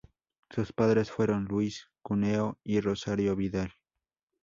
Sus 0.49 0.73
padres 0.73 1.11
fueron 1.11 1.45
Luis 1.45 1.87
Cúneo 2.01 2.57
y 2.63 2.81
Rosario 2.81 3.35
Vidal. 3.35 3.71